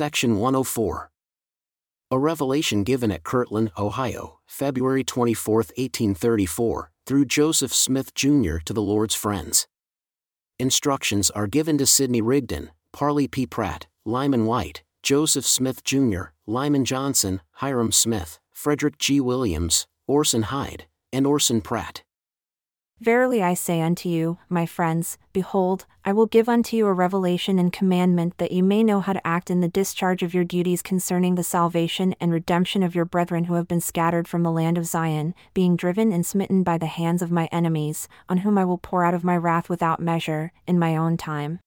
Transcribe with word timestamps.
Section 0.00 0.38
104. 0.38 1.10
A 2.10 2.18
revelation 2.18 2.84
given 2.84 3.12
at 3.12 3.22
Kirtland, 3.22 3.70
Ohio, 3.76 4.38
February 4.46 5.04
24, 5.04 5.56
1834, 5.56 6.90
through 7.04 7.26
Joseph 7.26 7.74
Smith 7.74 8.14
Jr. 8.14 8.56
to 8.64 8.72
the 8.72 8.80
Lord's 8.80 9.14
friends. 9.14 9.68
Instructions 10.58 11.28
are 11.28 11.46
given 11.46 11.76
to 11.76 11.84
Sidney 11.84 12.22
Rigdon, 12.22 12.70
Parley 12.94 13.28
P. 13.28 13.44
Pratt, 13.44 13.88
Lyman 14.06 14.46
Wight, 14.46 14.84
Joseph 15.02 15.44
Smith 15.44 15.84
Jr., 15.84 16.32
Lyman 16.46 16.86
Johnson, 16.86 17.42
Hyrum 17.60 17.92
Smith, 17.92 18.40
Frederick 18.54 18.96
G. 18.96 19.20
Williams, 19.20 19.86
Orson 20.06 20.44
Hyde, 20.44 20.86
and 21.12 21.26
Orson 21.26 21.60
Pratt. 21.60 22.04
Verily 23.00 23.42
I 23.42 23.54
say 23.54 23.80
unto 23.80 24.10
you, 24.10 24.36
my 24.50 24.66
friends, 24.66 25.16
behold, 25.32 25.86
I 26.04 26.12
will 26.12 26.26
give 26.26 26.50
unto 26.50 26.76
you 26.76 26.86
a 26.86 26.92
revelation 26.92 27.58
and 27.58 27.72
commandment 27.72 28.36
that 28.36 28.52
you 28.52 28.62
may 28.62 28.84
know 28.84 29.00
how 29.00 29.14
to 29.14 29.26
act 29.26 29.50
in 29.50 29.60
the 29.60 29.68
discharge 29.68 30.22
of 30.22 30.34
your 30.34 30.44
duties 30.44 30.82
concerning 30.82 31.34
the 31.34 31.42
salvation 31.42 32.14
and 32.20 32.30
redemption 32.30 32.82
of 32.82 32.94
your 32.94 33.06
brethren 33.06 33.44
who 33.44 33.54
have 33.54 33.66
been 33.66 33.80
scattered 33.80 34.28
from 34.28 34.42
the 34.42 34.52
land 34.52 34.76
of 34.76 34.84
Zion, 34.84 35.34
being 35.54 35.76
driven 35.76 36.12
and 36.12 36.26
smitten 36.26 36.62
by 36.62 36.76
the 36.76 36.84
hands 36.84 37.22
of 37.22 37.30
my 37.30 37.48
enemies, 37.50 38.06
on 38.28 38.38
whom 38.38 38.58
I 38.58 38.66
will 38.66 38.76
pour 38.76 39.02
out 39.02 39.14
of 39.14 39.24
my 39.24 39.36
wrath 39.36 39.70
without 39.70 40.00
measure, 40.00 40.52
in 40.66 40.78
my 40.78 40.94
own 40.94 41.16
time. 41.16 41.60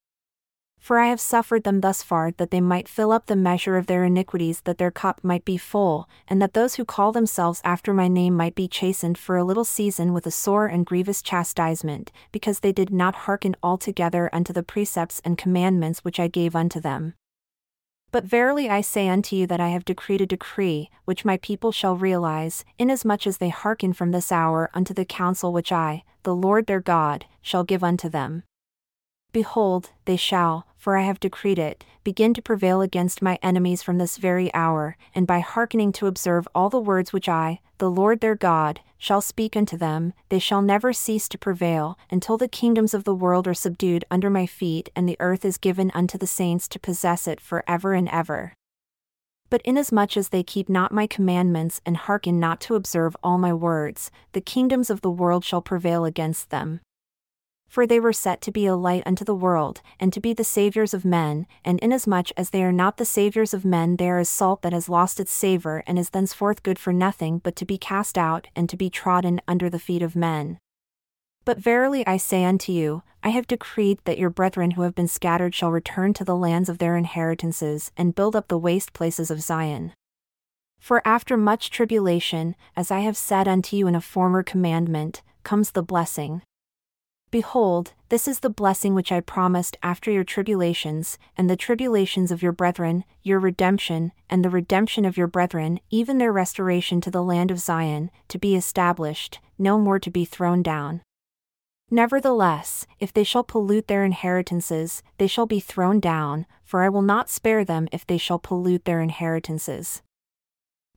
For 0.83 0.99
I 0.99 1.07
have 1.07 1.21
suffered 1.21 1.63
them 1.63 1.79
thus 1.79 2.03
far 2.03 2.31
that 2.31 2.51
they 2.51 2.59
might 2.59 2.89
fill 2.89 3.13
up 3.13 3.27
the 3.27 3.37
measure 3.37 3.77
of 3.77 3.87
their 3.87 4.03
iniquities, 4.03 4.59
that 4.65 4.79
their 4.79 4.91
cup 4.91 5.23
might 5.23 5.45
be 5.45 5.55
full, 5.55 6.09
and 6.27 6.41
that 6.41 6.53
those 6.53 6.75
who 6.75 6.83
call 6.83 7.13
themselves 7.13 7.61
after 7.63 7.93
my 7.93 8.09
name 8.09 8.35
might 8.35 8.53
be 8.53 8.67
chastened 8.67 9.17
for 9.17 9.37
a 9.37 9.45
little 9.45 9.63
season 9.63 10.11
with 10.11 10.27
a 10.27 10.31
sore 10.31 10.65
and 10.65 10.85
grievous 10.85 11.21
chastisement, 11.21 12.11
because 12.33 12.59
they 12.59 12.73
did 12.73 12.89
not 12.89 13.15
hearken 13.15 13.55
altogether 13.63 14.29
unto 14.33 14.51
the 14.51 14.61
precepts 14.61 15.21
and 15.23 15.37
commandments 15.37 16.03
which 16.03 16.19
I 16.19 16.27
gave 16.27 16.53
unto 16.53 16.81
them. 16.81 17.13
But 18.11 18.25
verily 18.25 18.69
I 18.69 18.81
say 18.81 19.07
unto 19.07 19.37
you 19.37 19.47
that 19.47 19.61
I 19.61 19.69
have 19.69 19.85
decreed 19.85 20.19
a 20.19 20.25
decree, 20.25 20.89
which 21.05 21.23
my 21.23 21.37
people 21.37 21.71
shall 21.71 21.95
realize, 21.95 22.65
inasmuch 22.77 23.25
as 23.25 23.37
they 23.37 23.47
hearken 23.47 23.93
from 23.93 24.11
this 24.11 24.33
hour 24.33 24.69
unto 24.73 24.93
the 24.93 25.05
counsel 25.05 25.53
which 25.53 25.71
I, 25.71 26.03
the 26.23 26.35
Lord 26.35 26.67
their 26.67 26.81
God, 26.81 27.23
shall 27.41 27.63
give 27.63 27.85
unto 27.85 28.09
them. 28.09 28.43
Behold, 29.33 29.89
they 30.05 30.15
shall, 30.15 30.67
for 30.77 30.95
I 30.95 31.01
have 31.01 31.19
decreed 31.19 31.57
it, 31.57 31.83
begin 32.03 32.35
to 32.35 32.41
prevail 32.41 32.81
against 32.81 33.19
my 33.19 33.39
enemies 33.41 33.81
from 33.81 33.97
this 33.97 34.17
very 34.17 34.53
hour, 34.53 34.95
and 35.15 35.25
by 35.25 35.39
hearkening 35.39 35.91
to 35.93 36.05
observe 36.05 36.47
all 36.53 36.69
the 36.69 36.79
words 36.79 37.11
which 37.11 37.27
I, 37.27 37.59
the 37.79 37.89
Lord 37.89 38.19
their 38.19 38.35
God, 38.35 38.81
shall 38.99 39.21
speak 39.21 39.57
unto 39.57 39.75
them, 39.75 40.13
they 40.29 40.37
shall 40.37 40.61
never 40.61 40.93
cease 40.93 41.27
to 41.29 41.39
prevail, 41.39 41.97
until 42.11 42.37
the 42.37 42.47
kingdoms 42.47 42.93
of 42.93 43.05
the 43.05 43.15
world 43.15 43.47
are 43.47 43.55
subdued 43.55 44.05
under 44.11 44.29
my 44.29 44.45
feet, 44.45 44.89
and 44.95 45.09
the 45.09 45.17
earth 45.19 45.43
is 45.43 45.57
given 45.57 45.89
unto 45.95 46.15
the 46.15 46.27
saints 46.27 46.67
to 46.67 46.79
possess 46.79 47.27
it 47.27 47.41
for 47.41 47.63
ever 47.67 47.93
and 47.93 48.09
ever. 48.09 48.53
But 49.49 49.63
inasmuch 49.65 50.15
as 50.15 50.29
they 50.29 50.43
keep 50.43 50.69
not 50.69 50.91
my 50.91 51.07
commandments 51.07 51.81
and 51.87 51.97
hearken 51.97 52.39
not 52.39 52.61
to 52.61 52.75
observe 52.75 53.17
all 53.23 53.39
my 53.39 53.53
words, 53.53 54.11
the 54.33 54.41
kingdoms 54.41 54.91
of 54.91 55.01
the 55.01 55.09
world 55.09 55.43
shall 55.43 55.61
prevail 55.61 56.05
against 56.05 56.51
them 56.51 56.81
for 57.73 57.87
they 57.87 57.99
were 57.99 58.13
set 58.13 58.39
to 58.39 58.51
be 58.51 58.67
a 58.67 58.75
light 58.75 59.01
unto 59.03 59.25
the 59.25 59.33
world, 59.33 59.81
and 59.99 60.13
to 60.13 60.19
be 60.19 60.31
the 60.31 60.43
saviours 60.43 60.93
of 60.93 61.03
men, 61.03 61.47
and 61.65 61.79
inasmuch 61.79 62.27
as 62.37 62.51
they 62.51 62.63
are 62.63 62.71
not 62.71 62.97
the 62.97 63.03
saviours 63.03 63.51
of 63.51 63.65
men, 63.65 63.95
they 63.95 64.07
are 64.07 64.19
as 64.19 64.29
salt 64.29 64.61
that 64.61 64.73
has 64.73 64.87
lost 64.87 65.19
its 65.19 65.31
savour 65.31 65.83
and 65.87 65.97
is 65.97 66.11
thenceforth 66.11 66.61
good 66.61 66.77
for 66.77 66.93
nothing 66.93 67.39
but 67.39 67.55
to 67.55 67.65
be 67.65 67.79
cast 67.79 68.15
out 68.15 68.47
and 68.55 68.69
to 68.69 68.77
be 68.77 68.91
trodden 68.91 69.41
under 69.47 69.71
the 69.71 69.79
feet 69.79 70.03
of 70.03 70.15
men. 70.15 70.59
But 71.45 71.57
verily 71.57 72.05
I 72.05 72.17
say 72.17 72.45
unto 72.45 72.71
you, 72.71 73.01
I 73.23 73.29
have 73.29 73.47
decreed 73.47 73.97
that 74.03 74.19
your 74.19 74.29
brethren 74.29 74.71
who 74.71 74.83
have 74.83 74.93
been 74.93 75.07
scattered 75.07 75.55
shall 75.55 75.71
return 75.71 76.13
to 76.13 76.23
the 76.23 76.35
lands 76.35 76.69
of 76.69 76.77
their 76.77 76.95
inheritances 76.95 77.91
and 77.97 78.13
build 78.13 78.35
up 78.35 78.49
the 78.49 78.57
waste 78.59 78.93
places 78.93 79.31
of 79.31 79.41
Zion. 79.41 79.93
For 80.79 81.01
after 81.03 81.37
much 81.37 81.71
tribulation, 81.71 82.55
as 82.75 82.91
I 82.91 82.99
have 82.99 83.17
said 83.17 83.47
unto 83.47 83.75
you 83.75 83.87
in 83.87 83.95
a 83.95 83.99
former 83.99 84.43
commandment, 84.43 85.23
comes 85.43 85.71
the 85.71 85.81
blessing. 85.81 86.43
Behold, 87.33 87.93
this 88.09 88.27
is 88.27 88.41
the 88.41 88.49
blessing 88.51 88.93
which 88.93 89.11
I 89.11 89.19
promised 89.19 89.75
after 89.81 90.11
your 90.11 90.23
tribulations, 90.23 91.17
and 91.35 91.49
the 91.49 91.55
tribulations 91.55 92.29
of 92.29 92.43
your 92.43 92.51
brethren, 92.51 93.05
your 93.23 93.39
redemption, 93.39 94.11
and 94.29 94.45
the 94.45 94.51
redemption 94.51 95.03
of 95.03 95.17
your 95.17 95.25
brethren, 95.25 95.79
even 95.89 96.19
their 96.19 96.31
restoration 96.31 97.01
to 97.01 97.09
the 97.09 97.23
land 97.23 97.49
of 97.49 97.57
Zion, 97.57 98.11
to 98.27 98.37
be 98.37 98.55
established, 98.55 99.39
no 99.57 99.79
more 99.79 99.97
to 99.97 100.11
be 100.11 100.25
thrown 100.25 100.61
down. 100.61 101.01
Nevertheless, 101.89 102.85
if 102.99 103.11
they 103.11 103.23
shall 103.23 103.43
pollute 103.43 103.87
their 103.87 104.05
inheritances, 104.05 105.01
they 105.17 105.25
shall 105.25 105.47
be 105.47 105.59
thrown 105.59 105.99
down, 105.99 106.45
for 106.63 106.83
I 106.83 106.89
will 106.89 107.01
not 107.01 107.31
spare 107.31 107.65
them 107.65 107.87
if 107.91 108.05
they 108.05 108.19
shall 108.19 108.37
pollute 108.37 108.85
their 108.85 109.01
inheritances. 109.01 110.03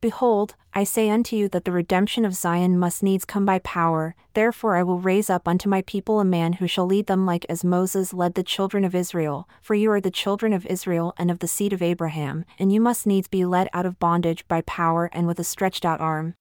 Behold, 0.06 0.54
I 0.72 0.84
say 0.84 1.10
unto 1.10 1.34
you 1.34 1.48
that 1.48 1.64
the 1.64 1.72
redemption 1.72 2.24
of 2.24 2.36
Zion 2.36 2.78
must 2.78 3.02
needs 3.02 3.24
come 3.24 3.44
by 3.44 3.58
power, 3.58 4.14
therefore 4.34 4.76
I 4.76 4.84
will 4.84 5.00
raise 5.00 5.28
up 5.28 5.48
unto 5.48 5.68
my 5.68 5.82
people 5.82 6.20
a 6.20 6.24
man 6.24 6.52
who 6.52 6.68
shall 6.68 6.86
lead 6.86 7.08
them 7.08 7.26
like 7.26 7.44
as 7.48 7.64
Moses 7.64 8.12
led 8.12 8.34
the 8.34 8.44
children 8.44 8.84
of 8.84 8.94
Israel, 8.94 9.48
for 9.60 9.74
you 9.74 9.90
are 9.90 10.00
the 10.00 10.12
children 10.12 10.52
of 10.52 10.64
Israel 10.66 11.12
and 11.18 11.28
of 11.28 11.40
the 11.40 11.48
seed 11.48 11.72
of 11.72 11.82
Abraham, 11.82 12.44
and 12.56 12.72
you 12.72 12.80
must 12.80 13.04
needs 13.04 13.26
be 13.26 13.44
led 13.44 13.68
out 13.72 13.84
of 13.84 13.98
bondage 13.98 14.46
by 14.46 14.60
power 14.60 15.10
and 15.12 15.26
with 15.26 15.40
a 15.40 15.42
stretched 15.42 15.84
out 15.84 16.00
arm. 16.00 16.34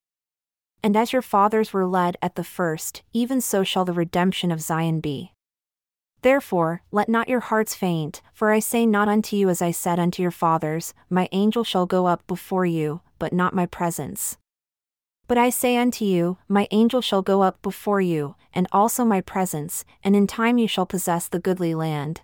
And 0.83 0.95
as 0.95 1.11
your 1.11 1.23
fathers 1.23 1.73
were 1.73 1.87
led 1.87 2.17
at 2.21 2.35
the 2.35 2.43
first, 2.43 3.01
even 3.13 3.41
so 3.41 3.63
shall 3.63 3.83
the 3.83 3.93
redemption 3.93 4.51
of 4.51 4.61
Zion 4.61 4.99
be. 4.99 5.33
Therefore, 6.21 6.83
let 6.91 7.09
not 7.09 7.29
your 7.29 7.39
hearts 7.39 7.73
faint, 7.73 8.21
for 8.31 8.51
I 8.51 8.59
say 8.59 8.85
not 8.85 9.07
unto 9.07 9.35
you 9.35 9.49
as 9.49 9.63
I 9.63 9.71
said 9.71 9.99
unto 9.99 10.21
your 10.21 10.29
fathers, 10.29 10.93
My 11.09 11.27
angel 11.31 11.63
shall 11.63 11.87
go 11.87 12.05
up 12.05 12.25
before 12.27 12.67
you, 12.67 13.01
but 13.19 13.33
not 13.33 13.53
my 13.53 13.65
presence. 13.65 14.37
But 15.27 15.37
I 15.37 15.49
say 15.49 15.77
unto 15.77 16.05
you, 16.05 16.37
My 16.47 16.67
angel 16.71 17.01
shall 17.01 17.21
go 17.21 17.41
up 17.41 17.61
before 17.61 18.01
you, 18.01 18.35
and 18.53 18.67
also 18.71 19.03
my 19.03 19.21
presence, 19.21 19.83
and 20.03 20.15
in 20.15 20.27
time 20.27 20.57
you 20.57 20.67
shall 20.67 20.85
possess 20.85 21.27
the 21.27 21.39
goodly 21.39 21.73
land. 21.73 22.21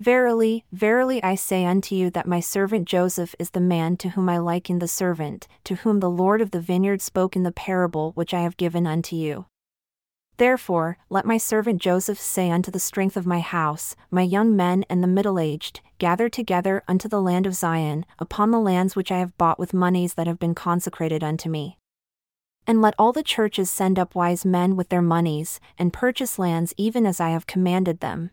Verily, 0.00 0.64
verily 0.72 1.22
I 1.22 1.34
say 1.34 1.64
unto 1.64 1.94
you 1.94 2.10
that 2.10 2.26
my 2.26 2.40
servant 2.40 2.86
Joseph 2.86 3.34
is 3.38 3.50
the 3.50 3.60
man 3.60 3.96
to 3.98 4.10
whom 4.10 4.28
I 4.28 4.38
liken 4.38 4.80
the 4.80 4.88
servant, 4.88 5.46
to 5.64 5.76
whom 5.76 6.00
the 6.00 6.10
Lord 6.10 6.40
of 6.40 6.50
the 6.50 6.60
vineyard 6.60 7.00
spoke 7.00 7.36
in 7.36 7.42
the 7.42 7.52
parable 7.52 8.12
which 8.12 8.34
I 8.34 8.40
have 8.40 8.56
given 8.56 8.86
unto 8.86 9.16
you. 9.16 9.46
Therefore, 10.36 10.98
let 11.08 11.24
my 11.24 11.38
servant 11.38 11.80
Joseph 11.80 12.18
say 12.18 12.50
unto 12.50 12.70
the 12.70 12.80
strength 12.80 13.16
of 13.16 13.26
my 13.26 13.38
house, 13.40 13.94
My 14.10 14.22
young 14.22 14.56
men 14.56 14.84
and 14.90 15.02
the 15.02 15.08
middle 15.08 15.38
aged, 15.38 15.80
gather 15.98 16.28
together 16.28 16.82
unto 16.88 17.08
the 17.08 17.22
land 17.22 17.46
of 17.46 17.54
Zion, 17.54 18.04
upon 18.18 18.50
the 18.50 18.58
lands 18.58 18.96
which 18.96 19.12
I 19.12 19.18
have 19.18 19.38
bought 19.38 19.58
with 19.58 19.72
moneys 19.72 20.14
that 20.14 20.26
have 20.26 20.40
been 20.40 20.54
consecrated 20.54 21.22
unto 21.22 21.48
me. 21.48 21.78
And 22.66 22.82
let 22.82 22.94
all 22.98 23.12
the 23.12 23.22
churches 23.22 23.70
send 23.70 23.98
up 23.98 24.14
wise 24.14 24.44
men 24.44 24.74
with 24.74 24.88
their 24.88 25.02
moneys, 25.02 25.60
and 25.78 25.92
purchase 25.92 26.38
lands 26.38 26.74
even 26.76 27.06
as 27.06 27.20
I 27.20 27.30
have 27.30 27.46
commanded 27.46 28.00
them, 28.00 28.30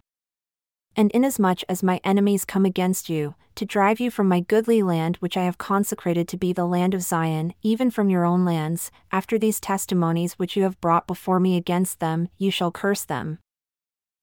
and 0.96 1.12
inasmuch 1.12 1.60
as 1.70 1.84
my 1.84 2.00
enemies 2.04 2.46
come 2.46 2.66
against 2.66 3.10
you, 3.10 3.36
to 3.56 3.66
drive 3.66 4.00
you 4.00 4.10
from 4.10 4.28
my 4.28 4.40
goodly 4.40 4.82
land 4.82 5.18
which 5.18 5.38
I 5.38 5.44
have 5.44 5.58
consecrated 5.58 6.28
to 6.30 6.38
be 6.38 6.54
the 6.54 6.66
land 6.66 6.94
of 6.94 7.02
Zion, 7.02 7.54
even 7.62 7.92
from 7.92 8.10
your 8.10 8.26
own 8.26 8.46
lands, 8.46 8.92
after 9.12 9.38
these 9.38 9.60
testimonies 9.60 10.34
which 10.34 10.56
you 10.56 10.64
have 10.64 10.82
brought 10.82 11.08
before 11.08 11.40
me 11.40 11.58
against 11.58 12.00
them, 12.00 12.30
you 12.38 12.52
shall 12.52 12.72
curse 12.72 13.04
them. 13.04 13.40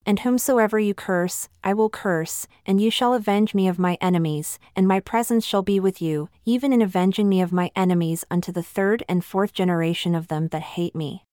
And 0.06 0.20
whomsoever 0.20 0.78
you 0.78 0.94
curse, 0.94 1.50
I 1.62 1.74
will 1.74 1.90
curse, 1.90 2.46
and 2.64 2.80
you 2.80 2.90
shall 2.90 3.12
avenge 3.12 3.54
me 3.54 3.68
of 3.68 3.78
my 3.78 3.98
enemies, 4.00 4.58
and 4.74 4.88
my 4.88 5.00
presence 5.00 5.44
shall 5.44 5.62
be 5.62 5.78
with 5.78 6.00
you, 6.00 6.30
even 6.46 6.72
in 6.72 6.80
avenging 6.80 7.28
me 7.28 7.42
of 7.42 7.52
my 7.52 7.70
enemies 7.76 8.24
unto 8.30 8.50
the 8.50 8.62
third 8.62 9.02
and 9.08 9.22
fourth 9.24 9.52
generation 9.52 10.14
of 10.14 10.28
them 10.28 10.48
that 10.48 10.62
hate 10.62 10.94
me. 10.94 11.24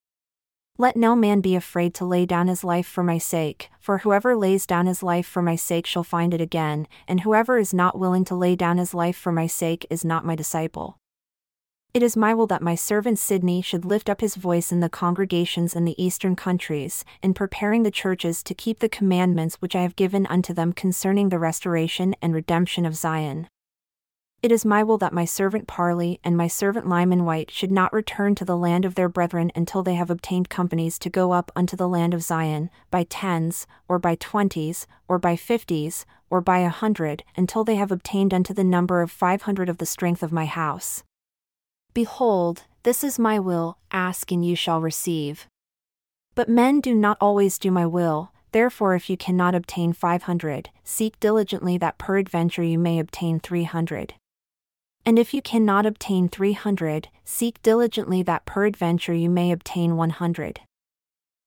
Let 0.77 0.97
no 0.97 1.15
man 1.15 1.39
be 1.39 1.55
afraid 1.55 1.93
to 1.95 2.05
lay 2.05 2.25
down 2.25 2.49
his 2.49 2.61
life 2.61 2.85
for 2.85 3.01
my 3.01 3.17
sake, 3.17 3.69
for 3.79 3.99
whoever 3.99 4.35
lays 4.35 4.65
down 4.65 4.87
his 4.87 5.01
life 5.01 5.25
for 5.25 5.41
my 5.41 5.55
sake 5.55 5.85
shall 5.85 6.03
find 6.03 6.33
it 6.33 6.41
again, 6.41 6.85
and 7.07 7.21
whoever 7.21 7.57
is 7.57 7.73
not 7.73 7.97
willing 7.97 8.25
to 8.25 8.35
lay 8.35 8.57
down 8.57 8.77
his 8.77 8.93
life 8.93 9.15
for 9.15 9.31
my 9.31 9.47
sake 9.47 9.87
is 9.89 10.03
not 10.03 10.25
my 10.25 10.35
disciple. 10.35 10.97
It 11.93 12.03
is 12.03 12.17
my 12.17 12.33
will 12.33 12.47
that 12.47 12.61
my 12.61 12.75
servant 12.75 13.19
Sidney 13.19 13.61
should 13.61 13.85
lift 13.85 14.09
up 14.09 14.19
his 14.19 14.35
voice 14.35 14.69
in 14.73 14.81
the 14.81 14.89
congregations 14.89 15.77
in 15.77 15.85
the 15.85 16.03
eastern 16.03 16.35
countries, 16.35 17.05
in 17.23 17.33
preparing 17.33 17.83
the 17.83 17.89
churches 17.89 18.43
to 18.43 18.53
keep 18.53 18.79
the 18.79 18.89
commandments 18.89 19.55
which 19.61 19.77
I 19.77 19.81
have 19.81 19.95
given 19.95 20.25
unto 20.25 20.53
them 20.53 20.73
concerning 20.73 21.29
the 21.29 21.39
restoration 21.39 22.17
and 22.21 22.33
redemption 22.33 22.85
of 22.85 22.97
Zion. 22.97 23.47
It 24.45 24.51
is 24.51 24.63
my 24.63 24.83
will 24.83 24.99
that 24.99 25.11
my 25.11 25.25
servant 25.25 25.65
Parley 25.65 26.19
and 26.23 26.37
my 26.37 26.45
servant 26.45 26.87
Lyman 26.87 27.25
Wight 27.25 27.49
should 27.49 27.71
not 27.71 27.91
return 27.91 28.35
to 28.35 28.45
the 28.45 28.55
land 28.55 28.85
of 28.85 28.93
their 28.93 29.09
brethren 29.09 29.51
until 29.55 29.81
they 29.81 29.95
have 29.95 30.11
obtained 30.11 30.49
companies 30.51 30.99
to 30.99 31.09
go 31.09 31.31
up 31.31 31.51
unto 31.55 31.75
the 31.75 31.87
land 31.89 32.13
of 32.13 32.21
Zion, 32.21 32.69
by 32.91 33.05
tens, 33.09 33.65
or 33.87 33.97
by 33.97 34.13
twenties, 34.13 34.85
or 35.07 35.17
by 35.17 35.35
fifties, 35.35 36.05
or 36.29 36.41
by 36.41 36.59
a 36.59 36.69
hundred, 36.69 37.23
until 37.35 37.63
they 37.63 37.73
have 37.77 37.91
obtained 37.91 38.35
unto 38.35 38.53
the 38.53 38.63
number 38.63 39.01
of 39.01 39.09
five 39.09 39.41
hundred 39.41 39.67
of 39.67 39.79
the 39.79 39.85
strength 39.87 40.21
of 40.21 40.31
my 40.31 40.45
house. 40.45 41.03
Behold, 41.95 42.65
this 42.83 43.03
is 43.03 43.17
my 43.17 43.39
will, 43.39 43.79
ask 43.89 44.31
and 44.31 44.45
you 44.45 44.55
shall 44.55 44.79
receive. 44.79 45.47
But 46.35 46.49
men 46.49 46.81
do 46.81 46.93
not 46.93 47.17
always 47.19 47.57
do 47.57 47.71
my 47.71 47.87
will, 47.87 48.31
Therefore, 48.51 48.93
if 48.95 49.09
you 49.09 49.17
cannot 49.17 49.53
obtain 49.53 49.91
500, 49.91 50.69
seek 50.83 51.19
diligently 51.19 51.77
that 51.79 51.97
peradventure 51.97 52.63
you 52.63 52.79
may 52.79 52.99
obtain 52.99 53.37
300. 53.39 54.13
And 55.05 55.19
if 55.19 55.33
you 55.33 55.41
cannot 55.41 55.85
obtain 55.85 56.27
300, 56.29 57.09
seek 57.23 57.61
diligently 57.61 58.23
that 58.23 58.45
peradventure 58.45 59.13
you 59.13 59.29
may 59.29 59.51
obtain 59.51 59.95
100. 59.95 60.61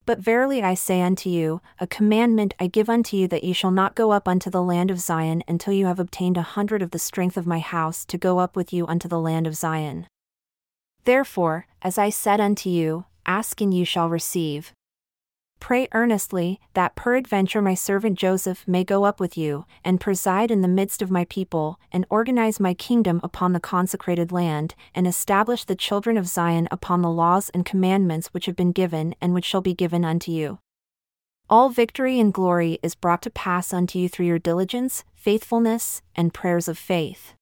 But 0.07 0.21
verily 0.21 0.63
I 0.63 0.75
say 0.75 1.03
unto 1.03 1.29
you, 1.29 1.61
a 1.81 1.87
commandment 1.87 2.55
I 2.59 2.69
give 2.69 2.89
unto 2.89 3.17
you 3.17 3.29
that 3.29 3.45
ye 3.45 3.53
shall 3.53 3.73
not 3.73 3.97
go 3.97 4.13
up 4.13 4.29
unto 4.29 4.49
the 4.49 4.63
land 4.63 4.91
of 4.91 5.01
Zion 5.01 5.43
until 5.47 5.75
you 5.75 5.87
have 5.87 5.99
obtained 5.99 6.37
a 6.37 6.43
hundred 6.43 6.83
of 6.83 6.93
the 6.93 6.99
strength 6.99 7.37
of 7.37 7.47
my 7.47 7.59
house 7.59 8.05
to 8.07 8.17
go 8.17 8.39
up 8.39 8.57
with 8.57 8.73
you 8.73 8.87
unto 8.87 9.09
the 9.09 9.21
land 9.21 9.47
of 9.47 9.57
Zion. 9.57 10.07
Therefore, 11.05 11.67
as 11.83 11.99
I 11.99 12.11
said 12.11 12.41
unto 12.41 12.71
you, 12.71 13.05
ask 13.27 13.61
and 13.61 13.75
you 13.75 13.85
shall 13.85 14.09
receive. 14.09 14.73
Pray 15.61 15.89
earnestly, 15.93 16.61
that 16.75 16.95
peradventure 16.95 17.61
my 17.61 17.75
servant 17.75 18.19
Joseph 18.19 18.67
may 18.67 18.85
go 18.85 19.05
up 19.05 19.21
with 19.21 19.37
you, 19.37 19.67
and 19.85 20.01
preside 20.01 20.51
in 20.51 20.63
the 20.63 20.69
midst 20.69 21.03
of 21.03 21.11
my 21.11 21.25
people, 21.25 21.79
and 21.93 22.07
organize 22.09 22.61
my 22.61 22.75
kingdom 22.75 23.21
upon 23.23 23.53
the 23.53 23.61
consecrated 23.61 24.33
land, 24.33 24.75
and 24.95 25.07
establish 25.07 25.65
the 25.65 25.75
children 25.75 26.17
of 26.17 26.29
Zion 26.29 26.69
upon 26.71 27.03
the 27.03 27.11
laws 27.11 27.51
and 27.51 27.67
commandments 27.67 28.29
which 28.29 28.47
have 28.47 28.57
been 28.57 28.73
given 28.73 29.15
and 29.21 29.35
which 29.35 29.45
shall 29.45 29.61
be 29.61 29.75
given 29.75 30.05
unto 30.05 30.31
you. 30.33 30.59
All 31.51 31.71
victory 31.71 32.21
and 32.21 32.33
glory 32.33 32.79
is 32.83 32.95
brought 32.95 33.23
to 33.23 33.31
pass 33.31 33.73
unto 33.73 33.99
you 33.99 34.09
through 34.09 34.27
your 34.27 34.39
diligence, 34.39 35.05
faithfulness, 35.15 36.03
and 36.15 36.35
prayers 36.35 36.69
of 36.69 36.77
faith. 36.77 37.35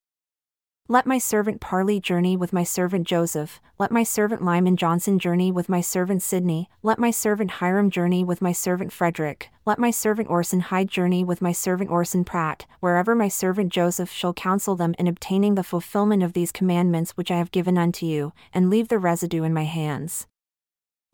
Let 0.89 1.05
my 1.05 1.17
servant 1.17 1.59
Parley 1.59 1.99
journey 1.99 2.37
with 2.37 2.53
my 2.53 2.63
servant 2.63 3.05
Joseph, 3.05 3.59
let 3.77 3.91
my 3.91 4.03
servant 4.03 4.41
Lyman 4.41 4.77
Johnson 4.77 5.19
journey 5.19 5.51
with 5.51 5.67
my 5.67 5.81
servant 5.81 6.23
Sidney, 6.23 6.69
let 6.81 6.97
my 6.97 7.11
servant 7.11 7.51
Hyrum 7.51 7.89
journey 7.89 8.23
with 8.23 8.41
my 8.41 8.53
servant 8.53 8.93
Frederick, 8.93 9.49
let 9.65 9.79
my 9.79 9.91
servant 9.91 10.29
Orson 10.29 10.61
Hyde 10.61 10.87
journey 10.87 11.25
with 11.25 11.41
my 11.41 11.51
servant 11.51 11.91
Orson 11.91 12.23
Pratt, 12.23 12.65
wherever 12.79 13.15
my 13.15 13.27
servant 13.27 13.69
Joseph 13.73 14.09
shall 14.09 14.33
counsel 14.33 14.77
them 14.77 14.95
in 14.97 15.09
obtaining 15.09 15.55
the 15.55 15.63
fulfillment 15.63 16.23
of 16.23 16.31
these 16.31 16.53
commandments 16.53 17.11
which 17.17 17.31
I 17.31 17.37
have 17.37 17.51
given 17.51 17.77
unto 17.77 18.05
you, 18.05 18.31
and 18.53 18.69
leave 18.69 18.87
the 18.87 18.97
residue 18.97 19.43
in 19.43 19.53
my 19.53 19.65
hands. 19.65 20.25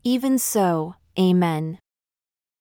Even 0.04 0.38
so, 0.38 0.94
Amen. 1.18 1.78